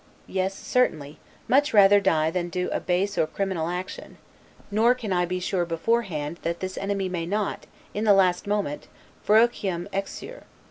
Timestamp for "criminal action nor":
3.27-4.95